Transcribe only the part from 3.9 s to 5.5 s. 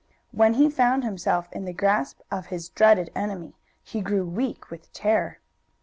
grew weak with terror.